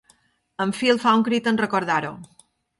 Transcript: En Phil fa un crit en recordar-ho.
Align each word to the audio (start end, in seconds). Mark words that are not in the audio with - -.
En 0.65 0.71
Phil 0.77 1.03
fa 1.05 1.13
un 1.19 1.27
crit 1.29 1.53
en 1.53 1.63
recordar-ho. 1.65 2.15